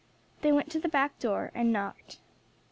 They 0.41 0.51
went 0.51 0.71
to 0.71 0.79
the 0.79 0.89
back 0.89 1.19
door, 1.19 1.51
and 1.53 1.71
knocked. 1.71 2.17